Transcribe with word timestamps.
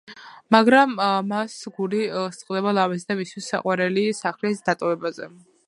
მაგრამ 0.53 0.95
მას 1.31 1.57
გული 1.75 1.99
სწყდება 2.37 2.73
ლამაზი 2.79 3.07
და 3.13 3.19
მისთვის 3.21 3.51
საყვარელი 3.53 4.07
სახლის 4.23 4.65
დატოვებაზე. 4.71 5.33